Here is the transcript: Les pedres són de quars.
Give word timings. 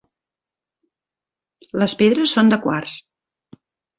Les 1.83 1.93
pedres 2.01 2.33
són 2.37 2.51
de 2.53 2.61
quars. 2.65 2.95